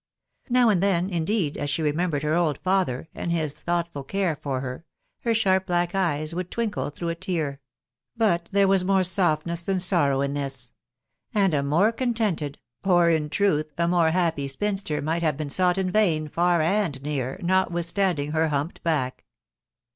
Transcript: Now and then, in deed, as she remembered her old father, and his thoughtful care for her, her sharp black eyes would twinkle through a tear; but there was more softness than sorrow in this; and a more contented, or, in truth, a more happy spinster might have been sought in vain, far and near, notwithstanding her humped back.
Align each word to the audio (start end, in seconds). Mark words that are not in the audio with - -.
Now 0.49 0.69
and 0.69 0.81
then, 0.81 1.11
in 1.11 1.25
deed, 1.25 1.59
as 1.59 1.69
she 1.69 1.83
remembered 1.83 2.23
her 2.23 2.33
old 2.33 2.57
father, 2.63 3.07
and 3.13 3.31
his 3.31 3.53
thoughtful 3.61 4.03
care 4.03 4.35
for 4.35 4.59
her, 4.61 4.83
her 5.19 5.35
sharp 5.35 5.67
black 5.67 5.93
eyes 5.93 6.33
would 6.33 6.49
twinkle 6.49 6.89
through 6.89 7.09
a 7.09 7.13
tear; 7.13 7.61
but 8.17 8.49
there 8.51 8.67
was 8.67 8.83
more 8.83 9.03
softness 9.03 9.61
than 9.61 9.79
sorrow 9.79 10.21
in 10.21 10.33
this; 10.33 10.73
and 11.35 11.53
a 11.53 11.61
more 11.61 11.91
contented, 11.91 12.57
or, 12.83 13.11
in 13.11 13.29
truth, 13.29 13.71
a 13.77 13.87
more 13.87 14.09
happy 14.09 14.47
spinster 14.47 15.03
might 15.03 15.21
have 15.21 15.37
been 15.37 15.51
sought 15.51 15.77
in 15.77 15.91
vain, 15.91 16.27
far 16.27 16.63
and 16.63 17.03
near, 17.03 17.37
notwithstanding 17.43 18.31
her 18.31 18.47
humped 18.47 18.81
back. 18.81 19.25